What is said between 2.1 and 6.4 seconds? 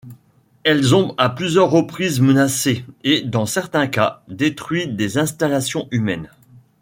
menacé et, dans certains cas, détruit des installations humaines.